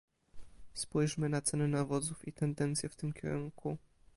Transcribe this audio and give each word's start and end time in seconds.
Spójrzmy 0.73 1.29
na 1.29 1.41
ceny 1.41 1.67
nawozów 1.67 2.27
i 2.27 2.33
tendencje 2.33 2.89
w 2.89 2.95
tym 2.95 3.13
kierunku 3.13 3.77